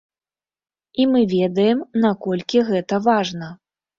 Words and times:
І 1.01 1.05
мы 1.11 1.19
ведаем, 1.33 1.83
наколькі 2.05 2.65
гэта 2.69 3.01
важна. 3.11 3.53